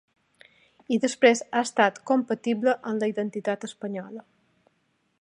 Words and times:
I 0.95 0.97
després 1.03 1.43
ha 1.45 1.61
estat 1.69 2.01
compatible 2.13 2.75
amb 2.93 3.05
la 3.07 3.13
identitat 3.15 3.71
espanyola. 3.73 4.29